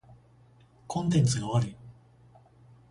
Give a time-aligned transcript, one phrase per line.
[0.87, 1.75] コンテンツが悪い。